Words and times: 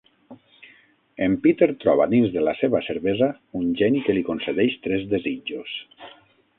En 1.25 1.35
Peter 1.43 1.67
troba 1.83 2.07
dins 2.15 2.33
de 2.37 2.45
la 2.47 2.55
seva 2.63 2.81
cervesa 2.87 3.31
un 3.63 3.71
geni 3.83 4.05
que 4.09 4.19
li 4.19 4.27
concedeix 4.33 4.83
tres 4.89 5.09
desitjos. 5.17 5.79